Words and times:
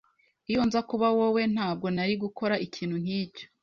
Iyo 0.49 0.61
nza 0.67 0.79
kuba 0.89 1.07
wowe, 1.17 1.41
ntabwo 1.53 1.87
nari 1.95 2.13
gukora 2.23 2.55
ikintu 2.65 2.95
nkicyo. 3.03 3.45